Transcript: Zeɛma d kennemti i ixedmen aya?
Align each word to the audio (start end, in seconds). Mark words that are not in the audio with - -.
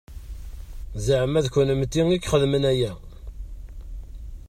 Zeɛma 1.05 1.39
d 1.45 1.47
kennemti 1.53 2.01
i 2.09 2.13
ixedmen 2.19 2.63
aya? 2.71 2.91